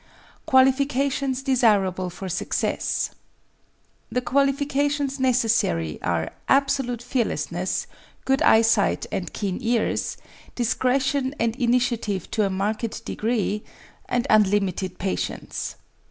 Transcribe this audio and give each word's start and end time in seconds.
Qualifications 0.47 1.43
desirable 1.43 2.09
for 2.09 2.27
success 2.27 3.11
The 4.11 4.19
qualifications 4.21 5.19
necessary 5.19 6.01
are 6.01 6.31
absolute 6.49 7.03
fearlessness, 7.03 7.85
good 8.25 8.41
eyesight 8.41 9.05
and 9.11 9.31
keen 9.31 9.59
ears, 9.61 10.17
discretion 10.55 11.35
and 11.39 11.55
initiative 11.55 12.31
to 12.31 12.43
a 12.43 12.49
marked 12.49 13.05
degree, 13.05 13.63
and 14.09 14.25
unlimited 14.31 14.97
patience. 14.97 15.75